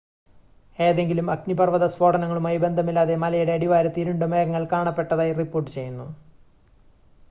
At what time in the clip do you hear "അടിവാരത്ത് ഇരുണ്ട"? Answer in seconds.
3.53-4.23